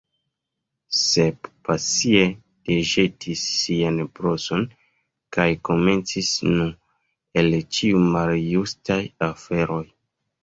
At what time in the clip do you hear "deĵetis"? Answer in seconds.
2.69-3.43